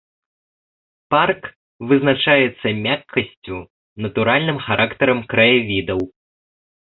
Парк 1.15 1.41
вызначаецца 1.89 2.67
мяккасцю, 2.87 3.57
натуральным 4.05 4.57
характарам 4.69 5.19
краявідаў. 5.35 5.99